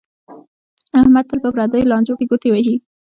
[0.99, 2.75] احمد تل په پردیو لانجو کې گوتې وهي